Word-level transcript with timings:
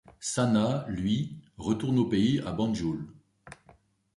Sanna 0.19 0.83
lui, 0.89 1.37
retourne 1.59 1.99
au 1.99 2.05
pays 2.05 2.39
à 2.39 2.51
Banjul. 2.53 3.05